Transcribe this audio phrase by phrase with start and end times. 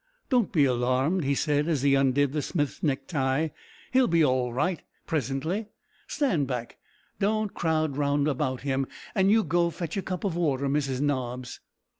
[0.31, 3.49] "Don't be alarmed," he said, as he undid the smith's necktie;
[3.93, 5.67] "he'll be all right presently.
[6.07, 6.79] Stand back,
[7.19, 8.25] don't crowd round
[8.61, 11.59] him; and you go fetch a cup of water, Mrs Nobbs."